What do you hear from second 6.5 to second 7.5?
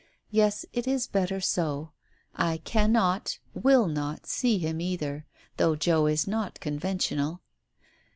conventional.